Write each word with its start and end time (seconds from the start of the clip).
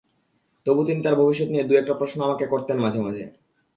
তবু 0.65 0.81
তিনি 0.85 0.99
তাঁর 1.03 1.15
ভবিষ্যৎ 1.15 1.47
নিয়ে 1.49 1.63
দু-একটা 1.63 1.93
প্রশ্ন 1.93 2.17
আমাকে 2.21 2.45
করতেন 2.47 2.77
মাঝে 2.79 2.99
মাঝে। 3.01 3.23